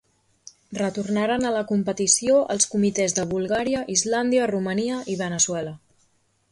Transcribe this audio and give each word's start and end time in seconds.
Retornaren 0.77 1.45
a 1.49 1.51
la 1.57 1.61
competició 1.73 2.39
els 2.55 2.67
comitès 2.73 3.15
de 3.19 3.27
Bulgària, 3.35 3.85
Islàndia, 3.99 4.53
Romania 4.57 5.01
i 5.15 5.21
Veneçuela. 5.25 5.79